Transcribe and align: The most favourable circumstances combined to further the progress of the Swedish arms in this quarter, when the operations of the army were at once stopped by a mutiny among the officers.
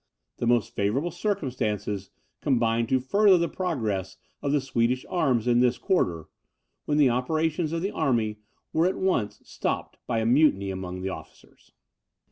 The 0.37 0.47
most 0.47 0.73
favourable 0.73 1.11
circumstances 1.11 2.09
combined 2.41 2.89
to 2.89 2.99
further 2.99 3.37
the 3.37 3.47
progress 3.47 4.17
of 4.41 4.51
the 4.51 4.59
Swedish 4.59 5.05
arms 5.07 5.47
in 5.47 5.59
this 5.59 5.77
quarter, 5.77 6.25
when 6.85 6.97
the 6.97 7.11
operations 7.11 7.71
of 7.71 7.83
the 7.83 7.91
army 7.91 8.39
were 8.73 8.87
at 8.87 8.95
once 8.97 9.41
stopped 9.43 9.97
by 10.07 10.17
a 10.17 10.25
mutiny 10.25 10.71
among 10.71 11.01
the 11.01 11.09
officers. 11.09 11.73